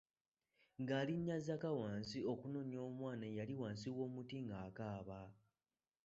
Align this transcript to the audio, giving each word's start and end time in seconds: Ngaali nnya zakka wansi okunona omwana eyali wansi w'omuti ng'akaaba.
Ngaali 0.81 1.13
nnya 1.17 1.37
zakka 1.45 1.71
wansi 1.79 2.19
okunona 2.31 2.77
omwana 2.87 3.23
eyali 3.31 3.53
wansi 3.61 3.87
w'omuti 3.95 4.37
ng'akaaba. 4.45 5.19